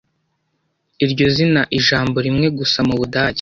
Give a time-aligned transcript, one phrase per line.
[1.05, 3.29] iryo zina ijambo rimwe gusa mu budage